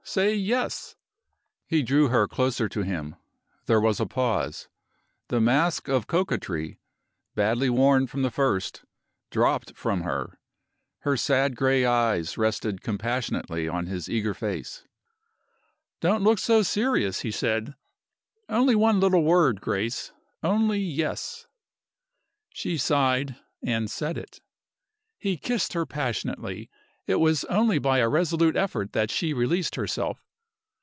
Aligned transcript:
Say 0.03 0.35
Yes!" 0.35 0.97
He 1.67 1.81
drew 1.83 2.09
her 2.09 2.27
closer 2.27 2.67
to 2.67 2.81
him. 2.81 3.15
There 3.67 3.79
was 3.79 3.97
a 4.01 4.05
pause. 4.05 4.67
The 5.29 5.39
mask 5.39 5.87
of 5.87 6.05
coquetry 6.07 6.79
badly 7.33 7.69
worn 7.69 8.07
from 8.07 8.21
the 8.21 8.31
first 8.31 8.83
dropped 9.29 9.73
from 9.77 10.01
her. 10.01 10.37
Her 11.01 11.15
sad 11.15 11.55
gray 11.55 11.85
eyes 11.85 12.37
rested 12.37 12.81
compassionately 12.81 13.69
on 13.69 13.85
his 13.85 14.09
eager 14.09 14.33
face. 14.33 14.83
"Don't 16.01 16.23
look 16.23 16.39
so 16.39 16.61
serious!" 16.61 17.21
he 17.21 17.31
said. 17.31 17.75
"Only 18.49 18.75
one 18.75 18.99
little 18.99 19.23
word, 19.23 19.61
Grace! 19.61 20.11
Only 20.43 20.79
Yes." 20.81 21.47
She 22.49 22.77
sighed, 22.77 23.37
and 23.63 23.89
said 23.89 24.17
it. 24.17 24.41
He 25.17 25.37
kissed 25.37 25.71
her 25.71 25.85
passionately. 25.85 26.69
It 27.07 27.15
was 27.19 27.43
only 27.45 27.79
by 27.79 27.97
a 27.97 28.07
resolute 28.07 28.55
effort 28.55 28.93
that 28.93 29.09
she 29.11 29.33
released 29.33 29.75
herself. 29.75 30.23